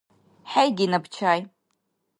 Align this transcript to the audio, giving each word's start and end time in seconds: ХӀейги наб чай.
ХӀейги 0.51 0.85
наб 0.91 1.05
чай. 1.15 1.39